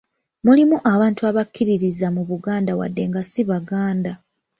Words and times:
Mulimu 0.45 0.77
abantu 0.93 1.21
abakkiririza 1.29 2.07
mu 2.15 2.21
Buganda 2.29 2.71
wadde 2.79 3.03
nga 3.09 3.21
si 3.31 3.41
baganda. 3.49 4.11